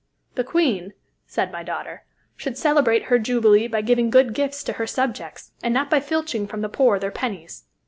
"The 0.33 0.43
Queen," 0.43 0.93
said 1.27 1.51
my 1.51 1.61
daughter, 1.61 2.05
"should 2.35 2.57
celebrate 2.57 3.03
her 3.03 3.19
Jubilee 3.19 3.67
by 3.67 3.81
giving 3.83 4.09
good 4.09 4.33
gifts 4.33 4.63
to 4.63 4.73
her 4.81 4.87
subjects, 4.87 5.51
and 5.61 5.75
not 5.75 5.91
by 5.91 5.99
filching 5.99 6.47
from 6.47 6.61
the 6.61 6.69
poor 6.69 6.97
their 6.97 7.11
pennies. 7.11 7.65